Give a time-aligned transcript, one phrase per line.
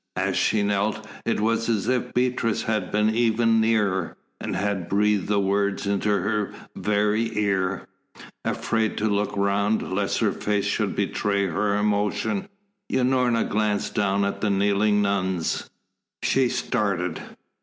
[0.15, 5.27] As she knelt, it was as if Beatrice had been even nearer, and had breathed
[5.27, 7.85] the words into her very ear.
[8.43, 12.49] Afraid to look round, lest her face should betray her emotion,
[12.91, 15.69] Unorna glanced down at the kneeling nuns.
[16.23, 17.21] She started.